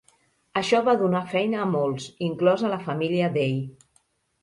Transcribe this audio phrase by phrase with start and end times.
[0.61, 3.57] Això va donar feina a molts, inclosa la família Day.